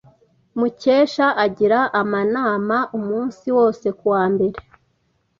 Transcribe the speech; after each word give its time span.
Mukesha 0.59 1.27
agira 1.45 1.79
amanama 2.01 2.77
umunsi 2.97 3.47
wose 3.57 3.87
kuwa 3.99 4.23
mbere. 4.33 4.57